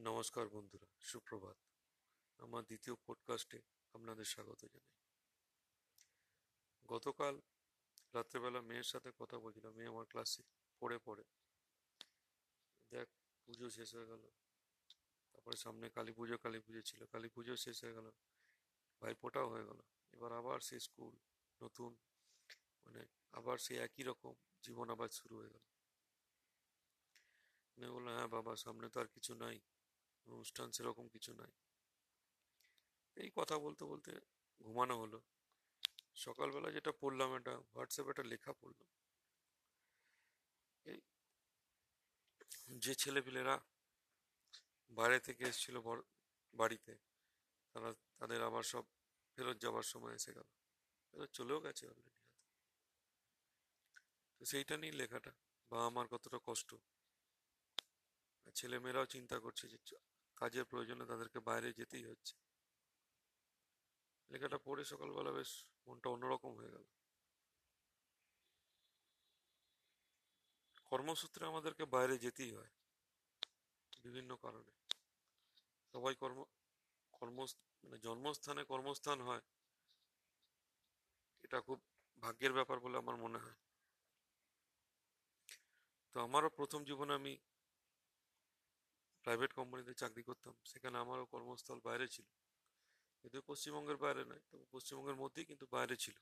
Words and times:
নমস্কার 0.00 0.48
বন্ধুরা, 0.48 0.86
সুপ্রভাত। 1.00 1.56
আমার 2.38 2.64
দ্বিতীয় 2.64 2.96
পডকাস্টে 3.06 3.62
আপনাদের 3.92 4.24
স্বাগত 4.24 4.64
জানাই। 4.64 4.98
গতকাল 6.86 7.40
রাত্রেবেলা 8.14 8.60
মেয়ের 8.60 8.82
সাথে 8.82 9.12
কথা 9.18 9.38
বলছিলাম, 9.38 9.72
মেয়ে 9.72 9.88
আমার 9.88 10.04
ক্লাসে 10.04 10.42
পড়ে 10.80 10.98
পড়ে। 10.98 11.24
দেখ, 12.90 13.08
পুজো 13.46 13.70
শেষ 13.70 13.94
হয়ে 13.94 14.06
গেল। 14.06 14.30
তারপরে 15.32 15.56
সামনে 15.56 15.90
কালী 15.90 16.12
পুজো 16.12 16.38
কালী 16.38 16.60
পুজো 16.60 16.82
ছিল। 16.82 17.06
কালী 17.06 17.28
পুজো 17.28 17.56
শেষ 17.56 17.84
হয়ে 17.84 17.92
গেল, 17.92 18.10
ভাইফোঁটাও 19.00 19.48
হয়ে 19.48 19.64
গেল। 19.64 19.80
এবার 20.12 20.32
আবার 20.32 20.60
সেই 20.60 20.80
স্কুল 20.80 21.16
নতুন 21.62 21.96
মানে 22.84 23.06
আবার 23.32 23.58
সেই 23.58 23.76
একই 23.76 24.02
রকম 24.02 24.34
জীবন 24.62 24.90
আবার 24.90 25.08
শুরু 25.08 25.38
হয়ে 25.38 25.50
গেল। 25.50 25.62
মেয়ে 27.78 27.92
বলল 27.92 28.08
হ্যাঁ 28.08 28.28
বাবা, 28.28 28.56
সামনে 28.56 28.88
তো 28.88 29.00
আর 29.00 29.06
কিছু 29.06 29.34
নাই। 29.34 29.60
অনুষ্ঠান 30.30 30.72
সেরকম 30.72 31.08
কিছু 31.08 31.34
নাই। 31.34 31.50
এই 33.16 33.30
কথা 33.36 33.58
বলতে 33.58 33.84
বলতে 33.84 34.20
ঘুমানো 34.62 34.98
হলো। 34.98 35.22
সকালবেলা 36.14 36.70
যেটা 36.70 36.92
পড়লাম 36.92 37.36
এটা 37.36 37.56
হোয়াটসঅ্যাপে 37.56 38.10
একটা 38.10 38.22
লেখা 38.22 38.52
পড়লাম 38.52 38.88
এই 40.84 41.00
যে 42.78 42.94
ছেলেপিলেরা 42.94 43.60
বাইরে 44.90 45.20
থেকে 45.20 45.44
এসেছিল 45.44 45.80
বড়- 45.80 46.02
বাড়িতে, 46.54 46.96
তারা 47.72 47.94
তাদের 48.18 48.42
আবার 48.42 48.62
সব 48.62 48.84
ফেরত 49.36 49.56
যাওয়ার 49.58 49.82
সময় 49.82 50.14
এসে 50.14 50.32
গেল। 50.32 50.42
ফেরত 51.10 51.30
চলেও 51.30 51.60
গেছে 51.60 51.88
অলরেডি 51.88 52.10
তো 54.38 54.44
সেইটা 54.44 54.76
নিয়ে 54.76 54.92
লেখাটা 54.92 55.32
বাবা 55.70 55.90
মার 55.90 56.08
কতটা 56.08 56.38
কষ্ট। 56.44 56.74
ছেলেমেয়েরাও 58.54 59.06
চিন্তা 59.06 59.38
করছে 59.38 59.68
যে 59.68 59.78
কাজের 60.40 60.64
প্রয়োজনে 60.70 61.04
তাদেরকে 61.10 61.38
বাইরে 61.48 61.68
যেতেই 61.78 62.04
হচ্ছে। 62.10 62.34
লেখাটা 64.30 64.58
পড়ে 64.66 64.82
সকালবেলা 64.92 65.30
বেশ 65.38 65.50
মনটা 65.86 66.08
অন্যরকম 66.14 66.52
হয়ে 66.58 66.74
গেল। 66.74 66.84
কর্মসূত্রে 70.92 71.42
আমাদেরকে 71.46 71.84
বাইরে 71.94 72.14
যেতেই 72.24 72.52
হয়, 72.56 72.70
বিভিন্ন 74.04 74.30
কারণে। 74.44 74.72
সবাই 75.94 76.14
কর্ম 76.22 76.38
কর্ম 77.14 77.38
মানে 77.84 77.96
জন্মস্থানে 78.06 78.62
কর্মস্থান 78.72 79.18
হয়, 79.28 79.42
এটা 81.44 81.58
খুব 81.66 81.78
ভাগ্যের 82.22 82.52
ব্যাপার 82.58 82.78
বলে 82.84 82.96
আমার 83.02 83.16
মনে 83.24 83.38
হয়। 83.44 83.58
তো 86.14 86.16
আমারও 86.26 86.50
প্রথম 86.58 86.80
জীবনে 86.88 87.12
আমি 87.20 87.32
প্রাইভেট 89.28 89.52
কোম্পানিতে 89.52 89.92
চাকরি 89.94 90.22
করতাম, 90.22 90.54
সেখানে 90.64 90.96
আমারও 90.98 91.24
কর্মস্থল 91.24 91.78
বাইরে 91.84 92.06
ছিল। 92.08 92.26
কিন্তু 93.20 93.38
পশ্চিমবঙ্গের 93.46 93.96
বাইরে 93.96 94.22
নয়, 94.24 94.42
তবে 94.50 94.64
পশ্চিমবঙ্গের 94.72 95.16
মধ্যেই 95.16 95.44
কিন্তু 95.44 95.66
বাইরে 95.70 95.96
ছিল। 95.96 96.16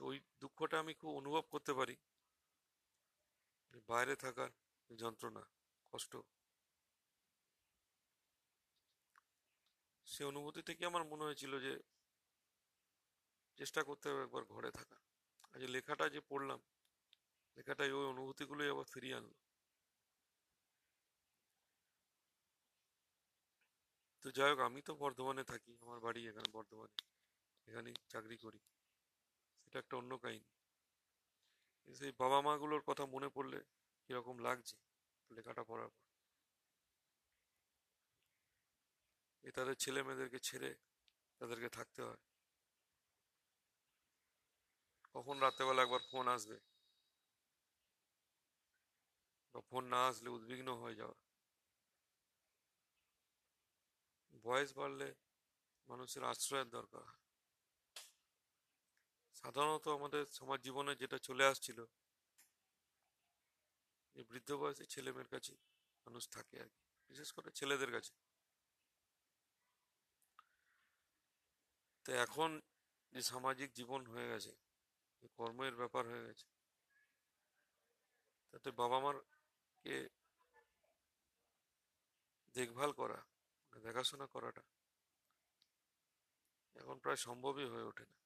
ওই 0.04 0.16
দুঃখটা 0.40 0.76
আমি 0.78 0.92
খুব 0.94 1.10
অনুভব 1.16 1.44
করতে 1.50 1.72
পারি। 1.72 1.94
বাইরে 3.88 4.14
থাকার 4.16 4.50
যন্ত্রণা, 4.90 5.42
কষ্ট, 5.92 6.12
সে 10.06 10.22
অনুভূতি 10.24 10.62
থেকে 10.62 10.82
আমার 10.86 11.04
মনে 11.04 11.24
হয়েছিল 11.24 11.52
যে 11.60 11.72
চেষ্টা 13.58 13.80
করতে 13.82 14.06
হবে 14.08 14.20
একবার 14.22 14.44
ঘরে 14.44 14.70
থাকা 14.70 14.96
যে 15.54 15.66
লেখাটা 15.68 16.06
যে 16.08 16.20
পড়লাম, 16.28 16.60
লেখাটাই 17.56 17.92
ওই 17.92 18.06
অনুভূতিগুলোই 18.06 18.68
আবার 18.70 18.86
ফিরিয়ে 18.94 19.16
আনলো। 19.16 19.36
তো 24.24 24.30
যাই 24.30 24.50
হোক, 24.50 24.60
আমি 24.60 24.80
তো 24.82 24.92
বর্ধমানে 24.94 25.42
থাকি, 25.44 25.72
আমার 25.82 25.98
বাড়ি 26.00 26.20
এখানে 26.28 26.48
বর্ধমানে। 26.52 26.96
এখানেই 27.68 27.96
চাকরি 28.08 28.36
করি। 28.36 28.60
সেটা 29.62 29.78
একটা 29.78 29.94
অন্য 29.96 30.12
কাহিনী। 30.18 30.48
সেই 31.88 32.12
বাবা 32.18 32.38
মাগুলোর 32.40 32.82
কথা 32.86 33.04
মনে 33.06 33.28
পড়লে 33.28 33.58
কীরকম 34.04 34.36
লাগছে 34.38 34.76
লেখাটা 35.30 35.62
পড়ার 35.64 35.88
পর? 35.88 36.02
এ 39.44 39.50
তাদের 39.50 39.76
ছেলে 39.76 40.00
মেয়েদেরকে 40.02 40.38
ছেড়ে 40.38 40.70
তাদেরকে 41.40 41.68
থাকতে 41.68 42.00
হয়। 42.02 42.20
কখন 45.14 45.36
রাত্রেবেলা 45.40 45.82
একবার 45.82 46.02
ফোন 46.10 46.24
আসবে? 46.28 46.56
বা 49.54 49.60
ফোন 49.70 49.84
না 49.84 50.00
আসলে 50.06 50.30
উদ্বিগ্ন 50.30 50.68
হয়ে 50.74 50.94
যাওয়া। 50.94 51.16
বয়স 54.44 54.70
বাড়লে 54.78 55.08
মানুষের 55.88 56.22
আশ্রয়ের 56.24 56.68
দরকার। 56.76 57.04
সাধারণত 59.40 59.86
আমাদের 59.98 60.22
সমাজ 60.38 60.58
জীবনে 60.66 60.92
যেটা 61.02 61.18
চলে 61.28 61.44
আসছিল 61.52 61.78
যে 64.16 64.20
বৃদ্ধ 64.30 64.50
বয়সে 64.60 64.84
ছেলে 64.92 65.10
মেয়ের 65.16 65.30
কাছে 65.34 65.54
মানুষ 66.06 66.24
থাকে 66.36 66.56
আর 66.64 66.70
কি, 66.74 66.82
বিশেষ 67.10 67.28
করে 67.36 67.48
ছেলেদের 67.58 67.90
কাছে। 67.96 68.12
তো 72.06 72.10
এখন 72.24 72.50
যে 73.12 73.20
সামাজিক 73.32 73.68
জীবন 73.78 74.00
হয়ে 74.12 74.30
গেছে, 74.32 74.52
যে 75.22 75.26
কর্মের 75.38 75.74
ব্যাপার 75.80 76.04
হয়ে 76.10 76.26
গেছে, 76.28 76.46
তাতে 78.50 78.68
বাবা 78.80 78.98
মার 79.04 79.16
কে 79.84 79.96
দেখভাল 82.54 82.90
করা 83.00 83.18
দেখাশোনা 83.80 84.26
করাটা 84.26 84.62
এখন 86.76 86.98
প্রায় 86.98 87.16
সম্ভবই 87.16 87.64
হয়ে 87.64 87.82
ওঠে 87.82 88.04
না। 88.04 88.16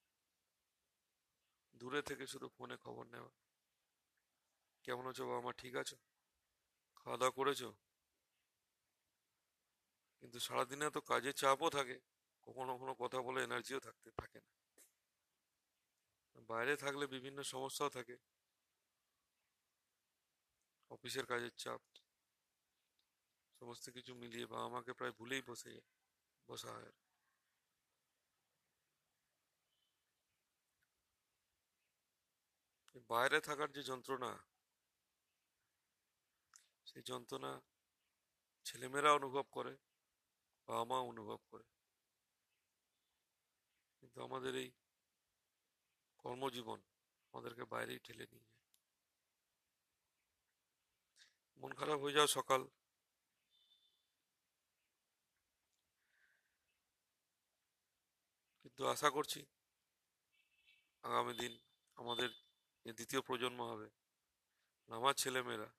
দূরে 1.75 2.03
থেকে 2.03 2.27
শুধু 2.27 2.49
ফোনে 2.49 2.77
খবর 2.77 3.07
নেওয়া। 3.07 3.31
কেমন 4.83 5.07
আছো 5.07 5.27
বাবা 5.27 5.41
মা 5.41 5.53
ঠিক 5.53 5.77
আছো? 5.77 5.97
খাওয়া 6.97 7.19
দাওয়া 7.19 7.31
করেছ? 7.31 7.63
কিন্তু 10.21 10.39
সারাদিনে 10.41 10.91
তো 10.91 11.01
কাজের 11.01 11.33
চাপও 11.33 11.71
থাকে, 11.71 12.01
কখনো 12.43 12.77
কখনো 12.77 12.95
কথা 12.95 13.23
বলে 13.23 13.43
এনার্জিও 13.43 13.81
থাকতে, 13.81 14.11
থাকে 14.11 14.39
না। 14.39 14.51
বাইরে 16.49 16.77
থাকলে 16.77 17.07
বিভিন্ন 17.07 17.43
সমস্যাও 17.43 17.89
থাকে। 17.89 18.17
অফিসের 20.91 21.27
কাজের 21.27 21.51
চাপ। 21.57 21.81
সমস্ত 23.63 23.85
কিছু 23.91 24.13
মিলিয়ে 24.15 24.47
বাবা 24.47 24.69
মাকে 24.69 24.93
প্রায় 24.93 25.13
ভুলেই 25.13 25.43
বসে, 25.47 25.73
বসা 26.49 26.71
হয়। 26.73 26.93
বাইরে 33.11 33.39
থাকার 33.41 33.69
যে 33.73 33.83
যন্ত্রণা, 33.83 34.31
সেই 36.87 37.03
যন্ত্রণা 37.07 37.53
ছেলেমেয়েরা 38.67 39.11
অনুভব 39.13 39.47
করে 39.51 39.73
বাবা 40.69 40.85
মা 40.85 40.99
অনুভব 41.03 41.41
করে। 41.51 41.65
কিন্তু 44.03 44.19
আমাদের 44.23 44.53
এই 44.55 44.71
কর্মজীবন 46.19 46.81
আমাদেরকে 47.35 47.65
বাইরেই 47.65 47.99
ঠেলে 47.99 48.25
নিয়ে 48.31 48.47
যায়। 48.47 48.63
মন 51.61 51.71
খারাপ 51.75 51.99
হয়ে 52.01 52.13
যাও 52.13 52.27
সকাল। 52.27 52.63
কিন্তু 58.79 58.91
আশা 58.91 59.11
করছি 59.11 59.47
আগামী 61.05 61.33
দিন 61.39 61.59
আমাদের 61.97 62.31
দ্বিতীয় 62.87 63.21
প্রজন্ম 63.21 63.63
হবে। 63.63 63.91
আমার 64.91 65.15
ছেলেমেয়েরা 65.15 65.75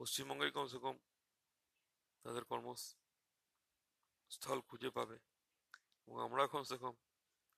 পশ্চিমবঙ্গেই 0.00 0.50
কমসে 0.50 0.78
কম 0.78 0.98
তাদের 2.24 2.44
কর্মস্থল 2.44 4.60
খুঁজে 4.60 4.90
পাবে 4.90 5.18
এবং 6.08 6.22
আমরা 6.22 6.46
কমসে 6.46 6.76
কম 6.76 6.96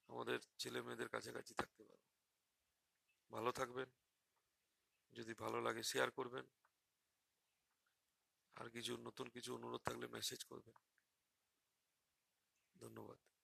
আমাদের 0.09 0.41
ছেলে 0.59 0.83
মেয়েদের 0.83 1.09
কাছাকাছি 1.09 1.55
থাকতে 1.55 1.85
পারব। 1.85 2.01
ভালো 3.31 3.53
থাকবেন, 3.53 3.91
যদি 5.13 5.35
ভালো 5.35 5.61
লাগে 5.61 5.83
শেয়ার 5.83 6.11
করবেন, 6.11 6.47
আর 8.57 8.71
কিছু 8.71 8.97
নতুন 8.97 9.29
কিছু 9.29 9.55
অনুরোধ 9.55 9.81
থাকলে 9.85 10.09
মেসেজ 10.09 10.45
করবেন। 10.45 10.75
ধন্যবাদ। 12.77 13.38